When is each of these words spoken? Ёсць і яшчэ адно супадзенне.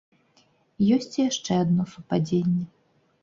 Ёсць 0.95 1.13
і 1.17 1.21
яшчэ 1.29 1.51
адно 1.65 1.83
супадзенне. 1.93 2.65